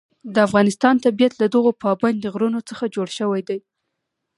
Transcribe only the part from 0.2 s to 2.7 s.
د افغانستان طبیعت له دغو پابندي غرونو